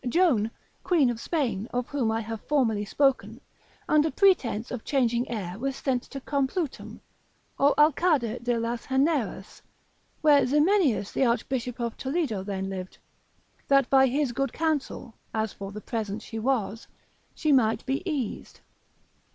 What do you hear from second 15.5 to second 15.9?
for the